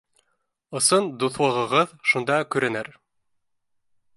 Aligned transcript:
Ысын 0.79 1.09
дуҫлығығыҙ 1.23 1.93
шунда 2.13 2.39
күренер. 2.57 2.91